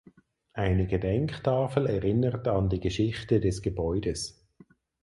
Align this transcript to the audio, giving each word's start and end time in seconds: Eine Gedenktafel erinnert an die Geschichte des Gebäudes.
Eine 0.53 0.87
Gedenktafel 0.87 1.85
erinnert 1.85 2.47
an 2.47 2.69
die 2.69 2.79
Geschichte 2.79 3.39
des 3.39 3.61
Gebäudes. 3.61 4.43